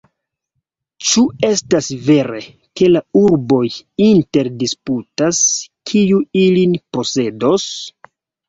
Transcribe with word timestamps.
Ĉu 1.09 1.21
estas 1.49 1.89
vere, 2.07 2.39
ke 2.81 2.89
la 2.95 3.03
urboj 3.21 3.61
interdisputas, 4.07 5.43
kiu 5.93 6.23
ilin 6.49 6.75
posedos? 6.99 7.71